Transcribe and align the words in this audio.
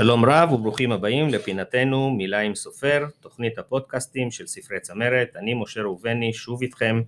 שלום 0.00 0.24
רב 0.24 0.52
וברוכים 0.52 0.92
הבאים 0.92 1.28
לפינתנו 1.28 2.10
מילה 2.10 2.40
עם 2.40 2.54
סופר, 2.54 3.06
תוכנית 3.20 3.58
הפודקאסטים 3.58 4.30
של 4.30 4.46
ספרי 4.46 4.80
צמרת, 4.80 5.28
אני 5.36 5.54
משה 5.54 5.80
ראובני 5.80 6.32
שוב 6.32 6.62
איתכם 6.62 7.02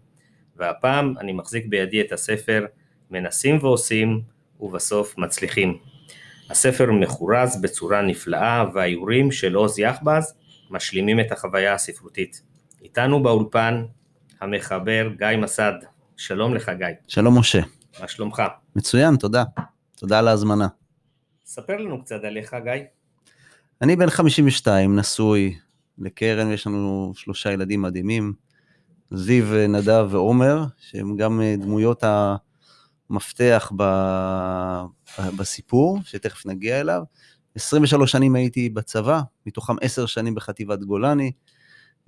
והפעם 0.57 1.15
אני 1.21 1.33
מחזיק 1.33 1.67
בידי 1.67 2.01
את 2.01 2.13
הספר 2.13 2.67
מנסים 3.11 3.59
ועושים 3.61 4.21
ובסוף 4.61 5.19
מצליחים. 5.19 5.79
הספר 6.51 6.93
מחורז 6.93 7.61
בצורה 7.63 8.03
נפלאה 8.03 8.65
והאיורים 8.75 9.33
של 9.33 9.55
עוז 9.55 9.79
יחבז 9.79 10.35
משלימים 10.71 11.21
את 11.21 11.33
החוויה 11.33 11.75
הספרותית. 11.75 12.43
איתנו 12.83 13.23
באולפן 13.23 13.85
המחבר 14.41 15.09
גיא 15.19 15.37
מסד, 15.39 15.75
שלום 16.17 16.55
לך 16.55 16.71
גיא. 16.79 16.87
שלום 17.09 17.39
משה. 17.39 17.61
מה 18.01 18.09
שלומך? 18.09 18.43
מצוין, 18.77 19.17
תודה. 19.17 19.45
תודה 19.97 20.19
על 20.19 20.29
ההזמנה. 20.29 20.82
ספר 21.55 21.77
לנו 21.77 22.03
קצת 22.05 22.25
עליך, 22.25 22.57
גיא. 22.65 22.73
אני 23.83 23.97
בן 23.97 24.11
52, 24.11 24.99
נשוי 24.99 25.55
לקרן, 25.99 26.49
ויש 26.49 26.67
לנו 26.67 27.13
שלושה 27.15 27.53
ילדים 27.53 27.83
מדהימים, 27.83 28.33
זיו, 29.11 29.45
נדב 29.69 30.09
ועומר, 30.11 30.65
שהם 30.79 31.17
גם 31.17 31.41
אה, 31.41 31.55
דמויות 31.59 32.05
המפתח 33.11 33.73
ב... 33.77 33.83
בסיפור, 35.37 35.99
שתכף 36.05 36.47
נגיע 36.47 36.81
אליו. 36.81 37.03
23 37.55 38.13
שנים 38.13 38.35
הייתי 38.35 38.69
בצבא, 38.69 39.21
מתוכם 39.47 39.75
10 39.81 40.07
שנים 40.07 40.35
בחטיבת 40.35 40.79
גולני, 40.79 41.33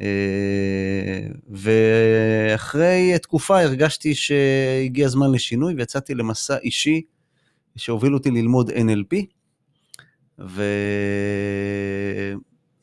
אה, 0.01 1.27
ואחרי 1.51 3.13
תקופה 3.23 3.61
הרגשתי 3.61 4.15
שהגיע 4.15 5.07
הזמן 5.07 5.33
לשינוי 5.33 5.75
ויצאתי 5.75 6.15
למסע 6.15 6.57
אישי 6.57 7.03
שהוביל 7.77 8.15
אותי 8.15 8.31
ללמוד 8.31 8.71
NLP, 8.71 9.34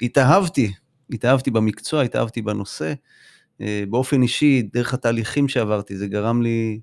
והתאהבתי, 0.02 0.73
התאהבתי 1.09 1.52
במקצוע, 1.52 2.02
התאהבתי 2.02 2.41
בנושא. 2.41 2.94
אה, 3.61 3.83
באופן 3.89 4.21
אישי, 4.21 4.61
דרך 4.61 4.94
התהליכים 4.94 5.47
שעברתי, 5.47 5.97
זה 5.97 6.07
גרם 6.07 6.41
לי, 6.41 6.79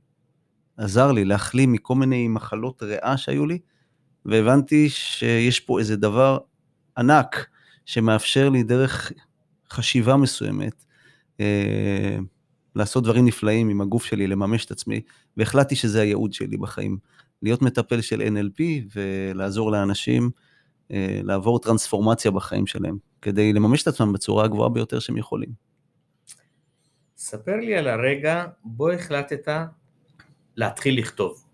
עזר 0.77 1.13
לי 1.13 1.25
להחלים 1.25 1.73
מכל 1.73 1.95
מיני 1.95 2.29
מחלות 2.29 2.83
ריאה 2.83 3.17
שהיו 3.17 3.47
לי, 3.47 3.59
והבנתי 4.25 4.89
שיש 4.89 5.61
פה 5.61 5.79
איזה 5.79 5.97
דבר 5.97 6.39
ענק 6.99 7.47
שמאפשר 7.87 8.49
לי 8.49 8.63
דרך 8.63 9.13
חשיבה 9.71 10.17
מסוימת, 10.17 10.85
אה, 11.41 12.19
לעשות 12.77 13.05
דברים 13.05 13.27
נפלאים 13.27 13.69
עם 13.69 13.81
הגוף 13.81 14.05
שלי, 14.05 14.27
לממש 14.27 14.65
את 14.65 14.71
עצמי, 14.71 15.01
והחלטתי 15.37 15.77
שזה 15.77 16.01
הייעוד 16.01 16.33
שלי 16.33 16.57
בחיים. 16.57 16.99
להיות 17.43 17.63
מטפל 17.63 18.01
של 18.01 18.21
NLP 18.21 18.63
ולעזור 18.97 19.73
לאנשים 19.73 20.31
לעבור 21.23 21.59
טרנספורמציה 21.59 22.31
בחיים 22.31 22.67
שלהם, 22.67 22.97
כדי 23.23 23.53
לממש 23.53 23.83
את 23.83 23.89
עצמם 23.89 24.13
בצורה 24.13 24.45
הגבוהה 24.45 24.69
ביותר 24.69 24.99
שהם 24.99 25.17
יכולים. 25.17 25.49
ספר 27.17 27.57
לי 27.57 27.77
על 27.77 27.89
הרגע 27.89 28.45
בו 28.65 28.91
החלטת 28.91 29.49
להתחיל 30.57 30.99
לכתוב. 30.99 31.45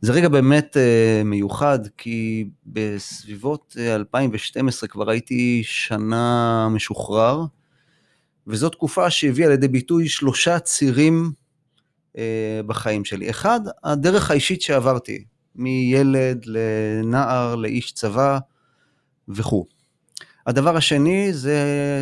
זה 0.00 0.12
רגע 0.12 0.28
באמת 0.28 0.76
uh, 0.76 1.24
מיוחד, 1.24 1.78
כי 1.98 2.48
בסביבות 2.66 3.76
2012 3.78 4.88
כבר 4.88 5.10
הייתי 5.10 5.62
שנה 5.64 6.68
משוחרר, 6.70 7.44
וזו 8.46 8.68
תקופה 8.68 9.10
שהביאה 9.10 9.48
לידי 9.48 9.68
ביטוי 9.68 10.08
שלושה 10.08 10.58
צירים 10.58 11.32
אה, 12.18 12.60
בחיים 12.66 13.04
שלי. 13.04 13.30
אחד, 13.30 13.60
הדרך 13.84 14.30
האישית 14.30 14.62
שעברתי, 14.62 15.24
מילד 15.56 16.44
לנער, 16.46 17.54
לאיש 17.54 17.92
צבא 17.92 18.38
וכו'. 19.28 19.66
הדבר 20.46 20.76
השני 20.76 21.32
זה 21.32 21.58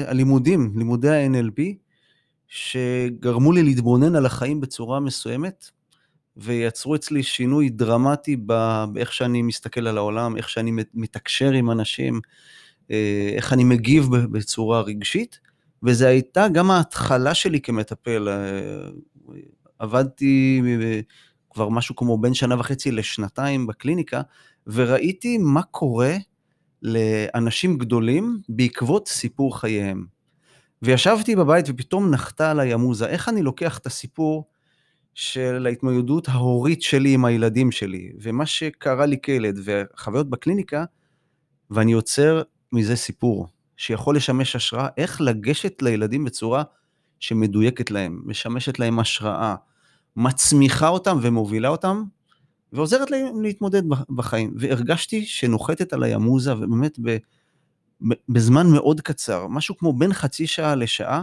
הלימודים, 0.08 0.72
לימודי 0.76 1.08
ה-NLP, 1.08 1.62
שגרמו 2.48 3.52
לי 3.52 3.62
להתבונן 3.62 4.16
על 4.16 4.26
החיים 4.26 4.60
בצורה 4.60 5.00
מסוימת, 5.00 5.70
ויצרו 6.36 6.94
אצלי 6.94 7.22
שינוי 7.22 7.68
דרמטי 7.68 8.36
באיך 8.36 9.12
שאני 9.12 9.42
מסתכל 9.42 9.86
על 9.86 9.98
העולם, 9.98 10.36
איך 10.36 10.48
שאני 10.48 10.72
מתקשר 10.94 11.50
עם 11.50 11.70
אנשים, 11.70 12.20
אה, 12.90 13.30
איך 13.36 13.52
אני 13.52 13.64
מגיב 13.64 14.08
בצורה 14.10 14.80
רגשית, 14.80 15.38
וזו 15.82 16.06
הייתה 16.06 16.48
גם 16.48 16.70
ההתחלה 16.70 17.34
שלי 17.34 17.60
כמטפל. 17.60 18.28
אה, 18.28 18.88
עבדתי 19.78 20.62
כבר 21.52 21.68
משהו 21.68 21.96
כמו 21.96 22.18
בין 22.18 22.34
שנה 22.34 22.60
וחצי 22.60 22.90
לשנתיים 22.90 23.66
בקליניקה, 23.66 24.20
וראיתי 24.66 25.38
מה 25.38 25.62
קורה 25.62 26.16
לאנשים 26.82 27.78
גדולים 27.78 28.40
בעקבות 28.48 29.08
סיפור 29.08 29.60
חייהם. 29.60 30.06
וישבתי 30.82 31.36
בבית 31.36 31.66
ופתאום 31.68 32.10
נחתה 32.10 32.50
עליי 32.50 32.72
המוזה, 32.72 33.06
איך 33.06 33.28
אני 33.28 33.42
לוקח 33.42 33.78
את 33.78 33.86
הסיפור 33.86 34.44
של 35.14 35.66
ההתמודדות 35.66 36.28
ההורית 36.28 36.82
שלי 36.82 37.14
עם 37.14 37.24
הילדים 37.24 37.72
שלי, 37.72 38.12
ומה 38.22 38.46
שקרה 38.46 39.06
לי 39.06 39.16
כילד, 39.22 39.58
וחוויות 39.64 40.30
בקליניקה, 40.30 40.84
ואני 41.70 41.92
יוצר 41.92 42.42
מזה 42.72 42.96
סיפור 42.96 43.48
שיכול 43.76 44.16
לשמש 44.16 44.56
השראה 44.56 44.88
איך 44.96 45.20
לגשת 45.20 45.82
לילדים 45.82 46.24
בצורה 46.24 46.62
שמדויקת 47.20 47.90
להם, 47.90 48.22
משמשת 48.24 48.78
להם 48.78 48.98
השראה, 48.98 49.54
מצמיחה 50.16 50.88
אותם 50.88 51.18
ומובילה 51.22 51.68
אותם, 51.68 52.04
ועוזרת 52.72 53.10
להם 53.10 53.42
להתמודד 53.42 53.82
בחיים. 54.16 54.54
והרגשתי 54.58 55.26
שנוחתת 55.26 55.92
עליי 55.92 56.14
המוזה, 56.14 56.56
ובאמת 56.56 56.98
ב, 57.02 57.16
בזמן 58.28 58.66
מאוד 58.66 59.00
קצר, 59.00 59.46
משהו 59.46 59.76
כמו 59.76 59.92
בין 59.92 60.12
חצי 60.12 60.46
שעה 60.46 60.74
לשעה, 60.74 61.22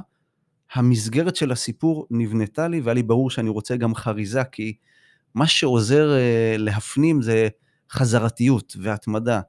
המסגרת 0.73 1.35
של 1.35 1.51
הסיפור 1.51 2.07
נבנתה 2.11 2.67
לי, 2.67 2.81
והיה 2.81 2.93
לי 2.93 3.03
ברור 3.03 3.29
שאני 3.29 3.49
רוצה 3.49 3.77
גם 3.77 3.95
חריזה, 3.95 4.43
כי 4.43 4.73
מה 5.35 5.47
שעוזר 5.47 6.11
uh, 6.11 6.57
להפנים 6.57 7.21
זה 7.21 7.47
חזרתיות 7.91 8.75
והתמדה. 8.81 9.41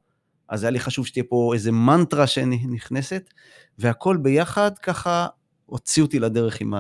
אז 0.49 0.65
היה 0.65 0.71
לי 0.71 0.81
חשוב 0.81 1.07
שתהיה 1.07 1.25
פה 1.29 1.51
איזה 1.55 1.73
מנטרה 1.73 2.27
שנכנסת, 2.27 3.31
והכל 3.79 4.17
ביחד 4.17 4.79
ככה 4.79 5.27
הוציא 5.67 6.03
אותי 6.03 6.19
לדרך 6.19 6.61
עם 6.61 6.75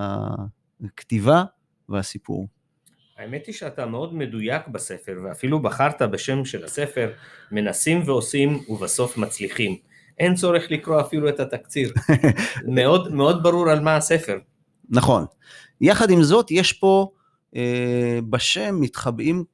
הכתיבה 0.84 1.44
והסיפור. 1.90 2.48
האמת 3.18 3.46
היא 3.46 3.54
שאתה 3.54 3.86
מאוד 3.86 4.14
מדויק 4.14 4.68
בספר, 4.68 5.12
ואפילו 5.24 5.62
בחרת 5.62 6.02
בשם 6.02 6.44
של 6.44 6.64
הספר, 6.64 7.10
מנסים 7.52 8.02
ועושים 8.06 8.60
ובסוף 8.68 9.16
מצליחים. 9.16 9.76
אין 10.18 10.34
צורך 10.34 10.70
לקרוא 10.70 11.00
אפילו 11.00 11.28
את 11.28 11.40
התקציר. 11.40 11.92
מאוד, 12.76 13.14
מאוד 13.14 13.42
ברור 13.42 13.70
על 13.70 13.80
מה 13.80 13.96
הספר. 13.96 14.38
נכון. 14.90 15.24
יחד 15.80 16.10
עם 16.10 16.22
זאת, 16.22 16.50
יש 16.50 16.72
פה, 16.72 17.10
אה, 17.56 18.18
בשם 18.30 18.80
מתחבאים 18.80 19.44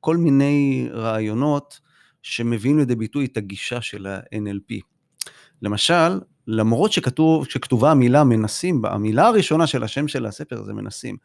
כל 0.00 0.16
מיני 0.16 0.88
רעיונות 0.92 1.80
שמביאים 2.22 2.78
לידי 2.78 2.94
ביטוי 2.94 3.24
את 3.24 3.36
הגישה 3.36 3.80
של 3.80 4.06
ה-NLP. 4.06 4.80
למשל, 5.62 6.20
למרות 6.46 6.92
שכתוב, 6.92 7.46
שכתובה 7.46 7.90
המילה 7.90 8.24
מנסים, 8.24 8.84
המילה 8.84 9.26
הראשונה 9.26 9.66
של 9.66 9.82
השם 9.82 10.08
של 10.08 10.26
הספר 10.26 10.62
זה 10.62 10.72
מנסים. 10.72 11.16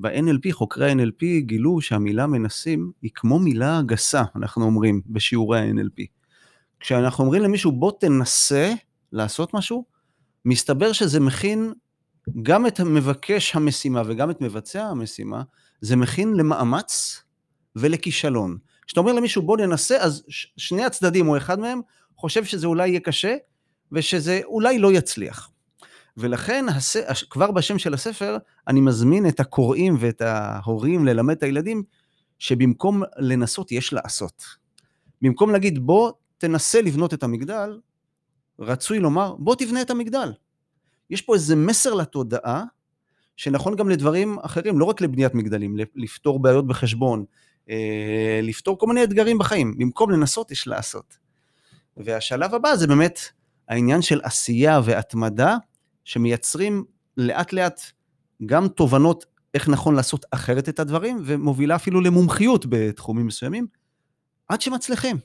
ב-NLP, 0.00 0.52
חוקרי 0.52 0.90
ה-NLP 0.90 1.24
גילו 1.40 1.80
שהמילה 1.80 2.26
מנסים 2.26 2.92
היא 3.02 3.10
כמו 3.14 3.38
מילה 3.38 3.80
גסה, 3.86 4.22
אנחנו 4.36 4.64
אומרים, 4.64 5.00
בשיעורי 5.06 5.60
ה-NLP. 5.60 6.04
כשאנחנו 6.80 7.24
אומרים 7.24 7.42
למישהו 7.42 7.72
בוא 7.72 7.92
תנסה 8.00 8.72
לעשות 9.12 9.54
משהו, 9.54 9.84
מסתבר 10.44 10.92
שזה 10.92 11.20
מכין 11.20 11.72
גם 12.42 12.66
את 12.66 12.80
מבקש 12.80 13.56
המשימה 13.56 14.02
וגם 14.06 14.30
את 14.30 14.40
מבצע 14.40 14.82
המשימה, 14.82 15.42
זה 15.80 15.96
מכין 15.96 16.34
למאמץ 16.34 17.22
ולכישלון. 17.76 18.58
כשאתה 18.86 19.00
אומר 19.00 19.12
למישהו 19.12 19.42
בוא 19.42 19.56
ננסה, 19.56 19.96
אז 19.96 20.24
שני 20.56 20.84
הצדדים 20.84 21.28
או 21.28 21.36
אחד 21.36 21.60
מהם 21.60 21.80
חושב 22.16 22.44
שזה 22.44 22.66
אולי 22.66 22.88
יהיה 22.88 23.00
קשה, 23.00 23.36
ושזה 23.92 24.40
אולי 24.44 24.78
לא 24.78 24.92
יצליח. 24.92 25.50
ולכן 26.16 26.64
הס... 26.68 26.96
כבר 27.30 27.50
בשם 27.50 27.78
של 27.78 27.94
הספר 27.94 28.36
אני 28.68 28.80
מזמין 28.80 29.28
את 29.28 29.40
הקוראים 29.40 29.96
ואת 30.00 30.20
ההורים 30.20 31.06
ללמד 31.06 31.36
את 31.36 31.42
הילדים 31.42 31.82
שבמקום 32.38 33.02
לנסות 33.18 33.72
יש 33.72 33.92
לעשות. 33.92 34.44
במקום 35.22 35.50
להגיד 35.50 35.78
בוא 35.78 36.12
תנסה 36.38 36.82
לבנות 36.82 37.14
את 37.14 37.22
המגדל, 37.22 37.80
רצוי 38.58 38.98
לומר 38.98 39.34
בוא 39.38 39.54
תבנה 39.54 39.82
את 39.82 39.90
המגדל. 39.90 40.32
יש 41.10 41.22
פה 41.22 41.34
איזה 41.34 41.56
מסר 41.56 41.94
לתודעה 41.94 42.64
שנכון 43.36 43.76
גם 43.76 43.88
לדברים 43.88 44.38
אחרים, 44.38 44.78
לא 44.78 44.84
רק 44.84 45.00
לבניית 45.00 45.34
מגדלים, 45.34 45.76
לפתור 45.94 46.42
בעיות 46.42 46.66
בחשבון, 46.66 47.24
אה, 47.70 48.40
לפתור 48.42 48.78
כל 48.78 48.86
מיני 48.86 49.04
אתגרים 49.04 49.38
בחיים. 49.38 49.78
במקום 49.78 50.10
לנסות 50.10 50.50
יש 50.50 50.66
לעשות. 50.66 51.18
והשלב 51.96 52.54
הבא 52.54 52.76
זה 52.76 52.86
באמת 52.86 53.18
העניין 53.68 54.02
של 54.02 54.20
עשייה 54.22 54.80
והתמדה, 54.84 55.56
שמייצרים 56.10 56.84
לאט 57.16 57.52
לאט 57.52 57.80
גם 58.46 58.68
תובנות 58.68 59.24
איך 59.54 59.68
נכון 59.68 59.94
לעשות 59.94 60.24
אחרת 60.30 60.68
את 60.68 60.80
הדברים, 60.80 61.18
ומובילה 61.24 61.76
אפילו 61.76 62.00
למומחיות 62.00 62.66
בתחומים 62.68 63.26
מסוימים, 63.26 63.66
עד 64.48 64.60
שמצליחים. 64.60 65.16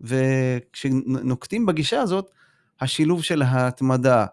וכשנוקטים 0.00 1.66
בגישה 1.66 2.00
הזאת, 2.00 2.30
השילוב 2.80 3.22
של 3.22 3.42
ההתמדה 3.42 4.26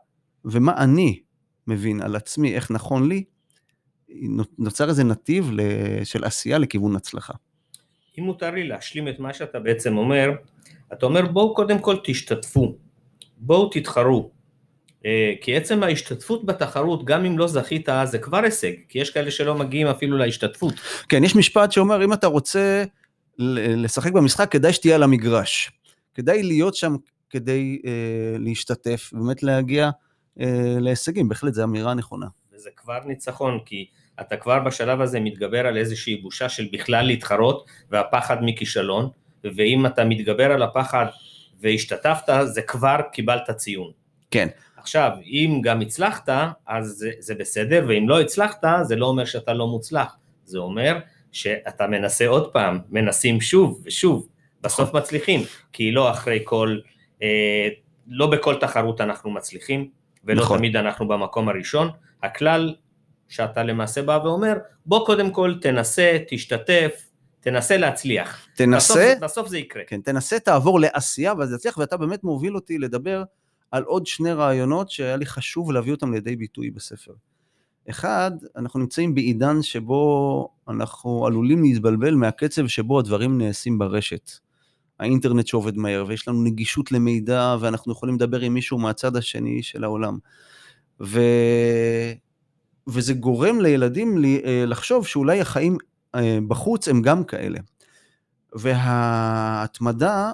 ומה 0.46 0.78
אני 0.78 1.20
מבין 1.68 2.02
על 2.02 2.16
עצמי, 2.16 2.56
איך 2.56 2.72
נכון 2.72 3.10
לי, 3.10 3.24
נוצר 4.58 4.90
איזה 4.90 5.04
נתיב 5.04 5.52
של 6.04 6.24
עשייה 6.24 6.58
לכיוון 6.58 6.96
הצלחה. 6.96 7.34
אם 8.20 8.24
מותר 8.24 8.52
לי 8.52 8.68
להשלים 8.68 9.08
את 9.08 9.20
מה 9.20 9.34
שאתה 9.34 9.60
בעצם 9.60 9.98
אומר, 9.98 10.32
אתה 10.94 11.06
אומר 11.06 11.28
בואו 11.28 11.56
קודם 11.56 11.80
כל 11.80 11.96
תשתתפו, 12.04 12.76
בואו 13.38 13.70
תתחרו, 13.70 14.32
כי 15.42 15.56
עצם 15.56 15.84
ההשתתפות 15.84 16.46
בתחרות, 16.46 17.06
גם 17.06 17.26
אם 17.26 17.38
לא 17.38 17.48
זכית, 17.48 17.90
זה 18.04 18.18
כבר 18.18 18.38
הישג, 18.44 18.72
כי 18.90 19.00
יש 19.00 19.10
כאלה 19.10 19.32
שלא 19.32 19.56
מגיעים 19.56 19.88
אפילו 19.88 20.18
להשתתפות. 20.18 20.74
כן, 21.10 21.24
יש 21.24 21.36
משפט 21.36 21.72
שאומר, 21.72 22.04
אם 22.04 22.14
אתה 22.14 22.28
רוצה 22.28 22.84
לשחק 23.38 24.12
במשחק, 24.12 24.52
כדאי 24.52 24.74
שתהיה 24.74 24.96
על 24.96 25.04
המגרש. 25.04 25.72
כדאי 26.14 26.44
להיות 26.44 26.76
שם 26.76 26.96
כדי 27.30 27.82
אה, 27.86 27.92
להשתתף, 28.40 29.10
באמת 29.14 29.44
להגיע 29.44 29.90
אה, 30.40 30.76
להישגים, 30.80 31.30
בהחלט 31.30 31.54
זו 31.54 31.64
אמירה 31.64 31.94
נכונה. 31.94 32.26
וזה 32.54 32.70
כבר 32.78 33.00
ניצחון, 33.06 33.60
כי 33.66 33.86
אתה 34.22 34.38
כבר 34.38 34.60
בשלב 34.60 35.02
הזה 35.02 35.20
מתגבר 35.20 35.68
על 35.68 35.78
איזושהי 35.78 36.16
בושה 36.16 36.50
של 36.50 36.68
בכלל 36.74 37.06
להתחרות, 37.06 37.66
והפחד 37.90 38.38
מכישלון, 38.42 39.10
ואם 39.44 39.86
אתה 39.86 40.04
מתגבר 40.04 40.52
על 40.52 40.64
הפחד 40.64 41.06
והשתתפת, 41.62 42.34
זה 42.46 42.62
כבר 42.62 42.98
קיבלת 43.14 43.52
ציון. 43.52 43.92
כן. 44.32 44.48
עכשיו, 44.82 45.12
אם 45.26 45.62
גם 45.64 45.82
הצלחת, 45.82 46.30
אז 46.68 46.88
זה, 46.88 47.12
זה 47.20 47.36
בסדר, 47.36 47.86
ואם 47.88 48.10
לא 48.10 48.22
הצלחת, 48.22 48.64
זה 48.84 48.96
לא 48.96 49.06
אומר 49.06 49.26
שאתה 49.26 49.54
לא 49.54 49.68
מוצלח. 49.68 50.16
זה 50.46 50.58
אומר 50.58 51.00
שאתה 51.32 51.88
מנסה 51.88 52.28
עוד 52.28 52.54
פעם, 52.54 52.80
מנסים 52.90 53.42
שוב 53.42 53.82
ושוב, 53.86 54.28
בסוף 54.62 54.90
נכון. 54.90 55.02
מצליחים, 55.02 55.42
כי 55.74 55.92
לא 55.92 56.12
אחרי 56.12 56.40
כל, 56.44 56.78
אה, 57.24 57.68
לא 58.08 58.28
בכל 58.28 58.56
תחרות 58.56 59.02
אנחנו 59.02 59.32
מצליחים, 59.32 59.90
ולא 60.26 60.42
נכון. 60.42 60.58
תמיד 60.58 60.76
אנחנו 60.76 61.08
במקום 61.08 61.50
הראשון. 61.50 61.90
הכלל 62.24 62.76
שאתה 63.30 63.64
למעשה 63.64 64.02
בא 64.02 64.20
ואומר, 64.24 64.54
בוא 64.86 65.06
קודם 65.06 65.32
כל 65.32 65.56
תנסה, 65.62 66.18
תשתתף, 66.28 67.08
תנסה 67.40 67.78
להצליח. 67.78 68.48
תנסה, 68.56 68.94
בסוף, 68.94 69.24
בסוף 69.24 69.48
זה 69.48 69.58
יקרה. 69.58 69.84
כן, 69.88 70.02
תנסה, 70.02 70.40
תעבור 70.40 70.80
לעשייה 70.80 71.34
ואז 71.38 71.54
יצליח, 71.54 71.78
ואתה 71.78 71.98
באמת 71.98 72.24
מוביל 72.24 72.56
אותי 72.56 72.78
לדבר 72.78 73.24
על 73.72 73.84
עוד 73.84 74.08
שני 74.08 74.34
רעיונות 74.34 74.92
שהיה 74.92 75.18
לי 75.18 75.26
חשוב 75.26 75.72
להביא 75.72 75.92
אותם 75.92 76.14
לידי 76.14 76.36
ביטוי 76.36 76.72
בספר. 76.72 77.14
אחד, 77.90 78.32
אנחנו 78.56 78.80
נמצאים 78.80 79.16
בעידן 79.16 79.62
שבו 79.62 80.50
אנחנו 80.68 81.28
עלולים 81.28 81.64
להתבלבל 81.64 82.16
מהקצב 82.16 82.68
שבו 82.68 83.00
הדברים 83.00 83.38
נעשים 83.38 83.78
ברשת. 83.80 84.32
האינטרנט 85.00 85.48
שעובד 85.48 85.78
מהר, 85.78 86.06
ויש 86.08 86.28
לנו 86.28 86.44
נגישות 86.44 86.92
למידע, 86.92 87.56
ואנחנו 87.60 87.92
יכולים 87.92 88.16
לדבר 88.16 88.40
עם 88.40 88.54
מישהו 88.54 88.78
מהצד 88.78 89.16
השני 89.16 89.64
של 89.64 89.84
העולם. 89.84 90.18
ו... 91.02 91.22
וזה 92.88 93.14
גורם 93.14 93.62
לילדים 93.62 94.18
אה, 94.26 94.64
לחשוב 94.68 95.08
שאולי 95.08 95.42
החיים 95.42 95.78
אה, 96.16 96.40
בחוץ 96.48 96.88
הם 96.88 97.02
גם 97.02 97.24
כאלה. 97.24 97.60
וההתמדה 98.56 100.32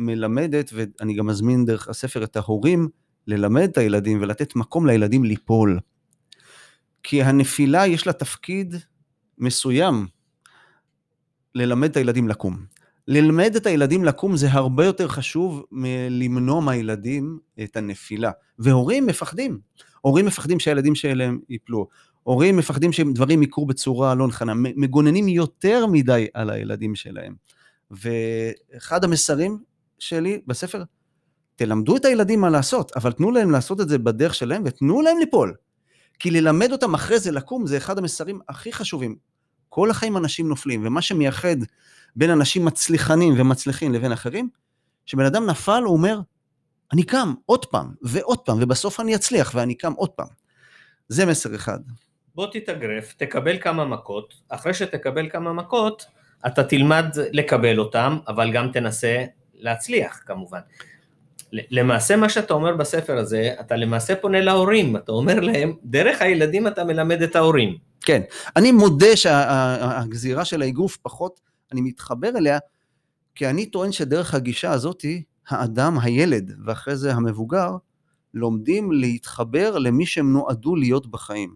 מלמדת, 0.00 0.70
ואני 0.74 1.14
גם 1.14 1.26
מזמין 1.26 1.64
דרך 1.64 1.88
הספר 1.88 2.24
את 2.24 2.36
ההורים, 2.36 2.88
ללמד 3.26 3.62
את 3.62 3.78
הילדים 3.78 4.18
ולתת 4.20 4.56
מקום 4.56 4.86
לילדים 4.86 5.24
ליפול. 5.24 5.78
כי 7.02 7.22
הנפילה 7.22 7.86
יש 7.86 8.06
לה 8.06 8.12
תפקיד 8.12 8.74
מסוים 9.38 10.06
ללמד 11.54 11.90
את 11.90 11.96
הילדים 11.96 12.28
לקום. 12.28 12.64
ללמד 13.08 13.56
את 13.56 13.66
הילדים 13.66 14.04
לקום 14.04 14.36
זה 14.36 14.48
הרבה 14.50 14.84
יותר 14.84 15.08
חשוב 15.08 15.64
מלמנוע 15.72 16.60
מהילדים 16.60 17.38
את 17.62 17.76
הנפילה. 17.76 18.30
והורים 18.58 19.06
מפחדים. 19.06 19.58
הורים 20.00 20.26
מפחדים 20.26 20.60
שהילדים 20.60 20.94
שלהם 20.94 21.40
ייפלו. 21.48 21.88
הורים 22.22 22.56
מפחדים 22.56 22.92
שדברים 22.92 23.42
יקרו 23.42 23.66
בצורה 23.66 24.14
לא 24.14 24.26
נכונה. 24.26 24.52
מגוננים 24.54 25.28
יותר 25.28 25.86
מדי 25.86 26.26
על 26.34 26.50
הילדים 26.50 26.94
שלהם. 26.94 27.34
ואחד 27.90 29.04
המסרים 29.04 29.58
שלי 30.00 30.40
בספר, 30.46 30.82
תלמדו 31.56 31.96
את 31.96 32.04
הילדים 32.04 32.40
מה 32.40 32.50
לעשות, 32.50 32.92
אבל 32.96 33.12
תנו 33.12 33.30
להם 33.30 33.50
לעשות 33.50 33.80
את 33.80 33.88
זה 33.88 33.98
בדרך 33.98 34.34
שלהם 34.34 34.62
ותנו 34.64 35.02
להם 35.02 35.18
ליפול. 35.18 35.54
כי 36.18 36.30
ללמד 36.30 36.72
אותם 36.72 36.94
אחרי 36.94 37.18
זה 37.18 37.32
לקום 37.32 37.66
זה 37.66 37.76
אחד 37.76 37.98
המסרים 37.98 38.40
הכי 38.48 38.72
חשובים. 38.72 39.16
כל 39.68 39.90
החיים 39.90 40.16
אנשים 40.16 40.48
נופלים, 40.48 40.86
ומה 40.86 41.02
שמייחד 41.02 41.56
בין 42.16 42.30
אנשים 42.30 42.64
מצליחנים 42.64 43.34
ומצליחים 43.38 43.92
לבין 43.92 44.12
אחרים, 44.12 44.48
שבן 45.06 45.24
אדם 45.24 45.46
נפל, 45.46 45.82
הוא 45.84 45.92
אומר, 45.92 46.20
אני 46.92 47.02
קם 47.02 47.34
עוד 47.46 47.66
פעם 47.66 47.94
ועוד 48.02 48.38
פעם, 48.38 48.58
ובסוף 48.60 49.00
אני 49.00 49.14
אצליח 49.14 49.52
ואני 49.54 49.74
קם 49.74 49.92
עוד 49.92 50.10
פעם. 50.10 50.26
זה 51.08 51.26
מסר 51.26 51.54
אחד. 51.54 51.78
בוא 52.34 52.46
תתאגרף, 52.52 53.12
תקבל 53.12 53.58
כמה 53.58 53.84
מכות, 53.84 54.34
אחרי 54.48 54.74
שתקבל 54.74 55.28
כמה 55.30 55.52
מכות, 55.52 56.04
אתה 56.46 56.64
תלמד 56.64 57.06
לקבל 57.32 57.78
אותם, 57.78 58.18
אבל 58.28 58.52
גם 58.52 58.72
תנסה 58.72 59.24
להצליח 59.60 60.20
כמובן. 60.26 60.60
למעשה 61.52 62.16
מה 62.16 62.28
שאתה 62.28 62.54
אומר 62.54 62.76
בספר 62.76 63.18
הזה, 63.18 63.54
אתה 63.60 63.76
למעשה 63.76 64.16
פונה 64.16 64.40
להורים, 64.40 64.96
אתה 64.96 65.12
אומר 65.12 65.40
להם, 65.40 65.74
דרך 65.84 66.22
הילדים 66.22 66.66
אתה 66.66 66.84
מלמד 66.84 67.22
את 67.22 67.36
ההורים. 67.36 67.76
כן, 68.00 68.22
אני 68.56 68.72
מודה 68.72 69.16
שהגזירה 69.16 70.44
של 70.44 70.62
האגרוף 70.62 70.96
פחות, 70.96 71.40
אני 71.72 71.80
מתחבר 71.80 72.28
אליה, 72.36 72.58
כי 73.34 73.46
אני 73.46 73.66
טוען 73.66 73.92
שדרך 73.92 74.34
הגישה 74.34 74.72
הזאתי, 74.72 75.22
האדם, 75.48 75.98
הילד, 75.98 76.52
ואחרי 76.64 76.96
זה 76.96 77.14
המבוגר, 77.14 77.76
לומדים 78.34 78.92
להתחבר 78.92 79.78
למי 79.78 80.06
שהם 80.06 80.32
נועדו 80.32 80.76
להיות 80.76 81.10
בחיים. 81.10 81.54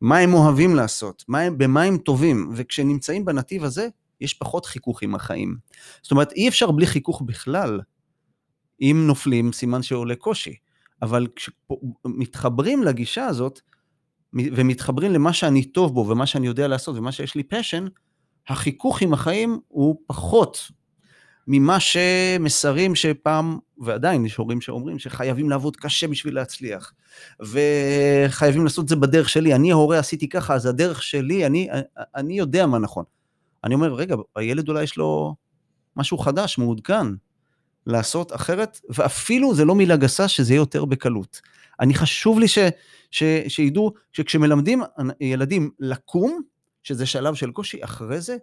מה 0.00 0.18
הם 0.18 0.34
אוהבים 0.34 0.74
לעשות, 0.76 1.24
מה 1.28 1.40
הם, 1.40 1.58
במה 1.58 1.82
הם 1.82 1.98
טובים, 1.98 2.50
וכשנמצאים 2.54 3.24
בנתיב 3.24 3.64
הזה, 3.64 3.88
יש 4.20 4.34
פחות 4.34 4.66
חיכוך 4.66 5.02
עם 5.02 5.14
החיים. 5.14 5.56
זאת 6.02 6.10
אומרת, 6.10 6.32
אי 6.32 6.48
אפשר 6.48 6.70
בלי 6.70 6.86
חיכוך 6.86 7.22
בכלל. 7.26 7.80
אם 8.80 9.04
נופלים, 9.06 9.52
סימן 9.52 9.82
שעולה 9.82 10.14
קושי. 10.14 10.54
אבל 11.02 11.26
כשמתחברים 11.36 12.82
לגישה 12.82 13.26
הזאת, 13.26 13.60
ומתחברים 14.32 15.12
למה 15.12 15.32
שאני 15.32 15.64
טוב 15.64 15.94
בו, 15.94 16.06
ומה 16.08 16.26
שאני 16.26 16.46
יודע 16.46 16.68
לעשות, 16.68 16.96
ומה 16.96 17.12
שיש 17.12 17.34
לי 17.34 17.42
פשן, 17.42 17.86
החיכוך 18.48 19.02
עם 19.02 19.12
החיים 19.12 19.60
הוא 19.68 19.96
פחות 20.06 20.70
ממה 21.46 21.80
שמסרים 21.80 22.94
שפעם, 22.94 23.58
ועדיין 23.78 24.26
יש 24.26 24.36
הורים 24.36 24.60
שאומרים 24.60 24.98
שחייבים 24.98 25.50
לעבוד 25.50 25.76
קשה 25.76 26.08
בשביל 26.08 26.34
להצליח, 26.34 26.92
וחייבים 27.40 28.64
לעשות 28.64 28.84
את 28.84 28.88
זה 28.88 28.96
בדרך 28.96 29.28
שלי. 29.28 29.54
אני 29.54 29.70
ההורה 29.72 29.98
עשיתי 29.98 30.28
ככה, 30.28 30.54
אז 30.54 30.66
הדרך 30.66 31.02
שלי, 31.02 31.46
אני, 31.46 31.68
אני 32.14 32.38
יודע 32.38 32.66
מה 32.66 32.78
נכון. 32.78 33.04
אני 33.64 33.74
אומר, 33.74 33.94
רגע, 33.94 34.16
הילד 34.36 34.68
אולי 34.68 34.82
יש 34.82 34.96
לו 34.96 35.34
משהו 35.96 36.18
חדש, 36.18 36.58
מעודכן, 36.58 37.06
לעשות 37.86 38.34
אחרת, 38.34 38.80
ואפילו 38.88 39.54
זה 39.54 39.64
לא 39.64 39.74
מילה 39.74 39.96
גסה, 39.96 40.28
שזה 40.28 40.52
יהיה 40.52 40.60
יותר 40.60 40.84
בקלות. 40.84 41.40
אני 41.80 41.94
חשוב 41.94 42.38
לי 42.38 42.48
ש, 42.48 42.58
ש, 43.10 43.22
שידעו 43.48 43.92
שכשמלמדים 44.12 44.82
ילדים 45.20 45.70
לקום, 45.80 46.40
שזה 46.82 47.06
שלב 47.06 47.34
של 47.34 47.50
קושי, 47.50 47.84
אחרי 47.84 48.20
זה 48.20 48.36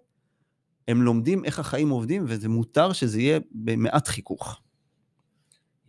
הם 0.87 1.01
לומדים 1.01 1.45
איך 1.45 1.59
החיים 1.59 1.89
עובדים, 1.89 2.23
וזה 2.27 2.49
מותר 2.49 2.93
שזה 2.93 3.21
יהיה 3.21 3.39
במעט 3.51 4.07
חיכוך. 4.07 4.61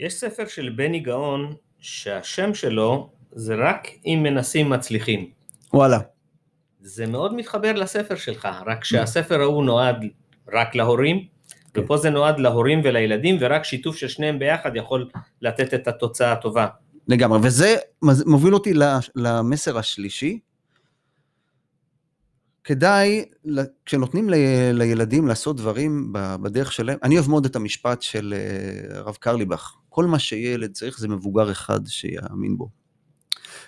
יש 0.00 0.14
ספר 0.14 0.46
של 0.46 0.70
בני 0.76 1.00
גאון, 1.00 1.54
שהשם 1.78 2.54
שלו 2.54 3.12
זה 3.32 3.54
רק 3.54 3.88
אם 4.06 4.20
מנסים 4.22 4.70
מצליחים. 4.70 5.30
וואלה. 5.72 5.98
זה 6.86 7.06
מאוד 7.06 7.34
מתחבר 7.34 7.72
לספר 7.72 8.16
שלך, 8.16 8.48
רק 8.66 8.84
שהספר 8.84 9.40
ההוא 9.40 9.64
נועד 9.64 10.04
רק 10.52 10.74
להורים, 10.74 11.24
כן. 11.74 11.80
ופה 11.80 11.96
זה 11.96 12.10
נועד 12.10 12.38
להורים 12.38 12.80
ולילדים, 12.84 13.36
ורק 13.40 13.64
שיתוף 13.64 13.96
של 13.96 14.08
שניהם 14.08 14.38
ביחד 14.38 14.76
יכול 14.76 15.08
לתת 15.42 15.74
את 15.74 15.88
התוצאה 15.88 16.32
הטובה. 16.32 16.66
לגמרי, 17.08 17.38
וזה 17.42 17.76
מוביל 18.26 18.54
אותי 18.54 18.72
למסר 19.14 19.78
השלישי. 19.78 20.38
כדאי, 22.64 23.24
כשנותנים 23.84 24.30
לילדים 24.72 25.26
לעשות 25.26 25.56
דברים 25.56 26.12
בדרך 26.42 26.72
שלהם, 26.72 26.98
אני 27.02 27.18
אוהב 27.18 27.30
מאוד 27.30 27.44
את 27.44 27.56
המשפט 27.56 28.02
של 28.02 28.34
אה, 28.36 28.98
הרב 28.98 29.14
קרליבך, 29.14 29.74
כל 29.88 30.04
מה 30.04 30.18
שילד 30.18 30.72
צריך 30.72 30.98
זה 30.98 31.08
מבוגר 31.08 31.50
אחד 31.50 31.86
שיאמין 31.86 32.56
בו. 32.56 32.68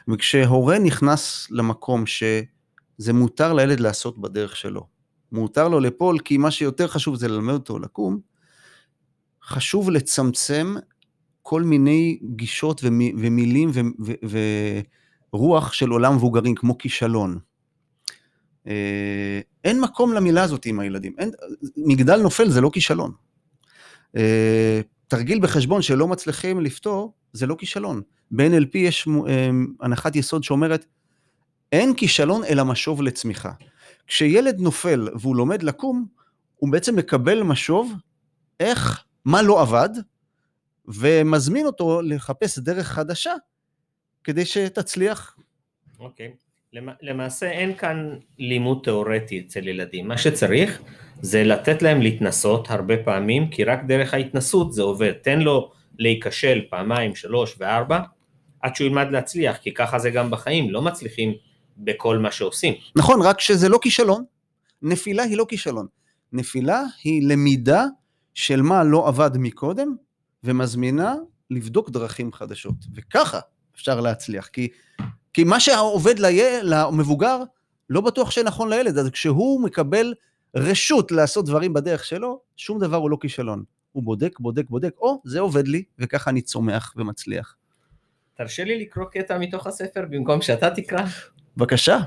וכשהורה 0.09 0.79
נכנס 0.79 1.47
למקום 1.51 2.07
ש... 2.07 2.23
זה 2.99 3.12
מותר 3.12 3.52
לילד 3.52 3.81
לעשות 3.81 4.19
בדרך 4.19 4.57
שלו. 4.57 4.87
מותר 5.33 5.69
לו 5.69 5.81
ליפול, 5.81 6.19
כי 6.19 6.37
מה 6.37 6.50
שיותר 6.50 6.88
חשוב 6.88 7.14
זה 7.14 7.28
ללמד 7.28 7.55
אותו 7.55 7.78
לקום. 7.78 8.21
חשוב 9.45 9.90
לצמצם 9.90 10.75
כל 11.43 11.62
מיני 11.62 12.19
גישות 12.23 12.81
ומילים 13.19 13.71
ורוח 15.33 15.73
של 15.73 15.90
עולם 15.90 16.17
מבוגרים, 16.17 16.55
כמו 16.55 16.78
כישלון. 16.78 17.38
אה, 18.67 19.40
אין 19.64 19.81
מקום 19.81 20.12
למילה 20.12 20.43
הזאת 20.43 20.67
עם 20.67 20.81
הילדים. 20.81 21.14
אין, 21.19 21.31
מגדל 21.76 22.17
נופל 22.17 22.50
זה 22.50 22.61
לא 22.61 22.71
כישלון. 22.73 23.12
אה, 24.17 24.81
תרגיל 25.09 25.40
בחשבון 25.40 25.83
שלא 25.83 26.09
מצליחים 26.09 26.61
לפתור, 26.61 27.12
זה 27.33 27.47
לא 27.47 27.55
כישלון. 27.59 28.02
ב-NLP 28.31 28.78
יש 28.78 29.09
אה, 29.28 29.50
הנחת 29.81 30.17
יסוד 30.17 30.45
שאומרת, 30.45 30.85
אין 31.73 31.95
כישלון 31.95 32.45
אלא 32.45 32.65
משוב 32.65 33.03
לצמיחה. 33.03 33.53
כשילד 34.07 34.61
נופל 34.61 35.09
והוא 35.21 35.37
לומד 35.37 35.63
לקום, 35.63 36.07
הוא 36.57 36.73
בעצם 36.73 36.97
מקבל 36.97 37.43
משוב 37.43 37.93
איך, 38.61 39.05
מה 39.25 39.43
לא 39.43 39.61
עבד, 39.61 39.89
ומזמין 40.89 41.67
אותו 41.67 42.03
לחפש 42.03 42.59
דרך 42.59 42.87
חדשה 42.87 43.33
כדי 44.25 44.45
שתצליח. 44.45 45.37
אוקיי. 45.99 46.27
Okay. 46.27 46.49
למעשה 47.03 47.51
אין 47.51 47.75
כאן 47.75 48.17
לימוד 48.39 48.81
תיאורטי 48.85 49.41
אצל 49.47 49.69
ילדים, 49.69 50.09
מה 50.09 50.19
שצריך 50.19 50.83
זה 51.21 51.45
לתת 51.45 51.83
להם 51.83 52.03
להתנסות 52.03 52.71
הרבה 52.71 52.97
פעמים, 53.05 53.51
כי 53.51 53.65
רק 53.65 53.85
דרך 53.85 54.15
ההתנסות 54.15 54.73
זה 54.73 54.83
עובד, 54.83 55.13
תן 55.13 55.41
לו 55.41 55.73
להיכשל 55.99 56.61
פעמיים, 56.71 57.15
שלוש 57.15 57.57
וארבע, 57.59 58.01
עד 58.61 58.77
שהוא 58.77 58.87
ילמד 58.87 59.07
להצליח, 59.11 59.57
כי 59.57 59.75
ככה 59.75 59.99
זה 59.99 60.11
גם 60.11 60.31
בחיים, 60.31 60.71
לא 60.71 60.83
מצליחים 60.83 61.35
בכל 61.79 62.19
מה 62.19 62.31
שעושים. 62.31 62.75
נכון, 62.97 63.23
רק 63.23 63.41
שזה 63.41 63.69
לא 63.69 63.79
כישלון, 63.83 64.25
נפילה 64.83 65.23
היא 65.23 65.37
לא 65.37 65.47
כישלון, 65.49 65.87
נפילה 66.33 66.83
היא 67.05 67.29
למידה 67.29 67.85
של 68.35 68.63
מה 68.63 68.85
לא 68.85 69.09
עבד 69.09 69.31
מקודם, 69.35 69.97
ומזמינה 70.45 71.15
לבדוק 71.51 71.91
דרכים 71.91 72.33
חדשות, 72.33 72.75
וככה 72.95 73.41
אפשר 73.75 74.01
להצליח, 74.01 74.47
כי 74.47 74.69
כי 75.33 75.45
מה 75.45 75.61
שעובד 75.61 76.15
למבוגר, 76.63 77.43
לא 77.91 78.01
בטוח 78.01 78.31
שנכון 78.31 78.69
לילד, 78.69 78.99
אז 78.99 79.11
כשהוא 79.11 79.63
מקבל 79.63 80.15
רשות 80.55 81.13
לעשות 81.13 81.47
דברים 81.47 81.73
בדרך 81.73 82.05
שלו, 82.05 82.41
שום 82.57 82.79
דבר 82.79 82.97
הוא 82.97 83.11
לא 83.11 83.19
כישלון. 83.21 83.65
הוא 83.93 84.03
בודק, 84.03 84.39
בודק, 84.41 84.71
בודק, 84.71 84.95
או, 84.99 85.23
זה 85.25 85.41
עובד 85.41 85.69
לי, 85.69 85.83
וככה 85.99 86.31
אני 86.31 86.43
צומח 86.43 86.95
ומצליח. 86.97 87.57
תרשה 88.35 88.65
לי 88.65 88.81
לקרוא 88.81 89.05
קטע 89.05 89.39
מתוך 89.39 89.67
הספר 89.67 90.05
במקום 90.11 90.43
שאתה 90.43 90.71
תקרא. 90.71 91.05
בבקשה. 91.59 91.99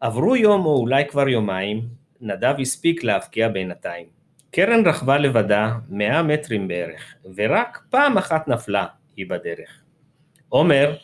עברו 0.00 0.36
יום 0.36 0.66
או 0.66 0.76
אולי 0.76 1.04
כבר 1.08 1.28
יומיים, 1.28 1.80
נדב 2.20 2.54
הספיק 2.60 3.04
להבקיע 3.04 3.48
בינתיים. 3.48 4.06
קרן 4.50 4.86
רכבה 4.86 5.18
לבדה 5.18 5.74
100 5.88 6.22
מטרים 6.22 6.68
בערך, 6.68 7.14
ורק 7.34 7.82
פעם 7.90 8.18
אחת 8.18 8.48
נפלה 8.48 8.86
היא 9.16 9.26
בדרך. 9.28 9.82
עומר 10.48 10.94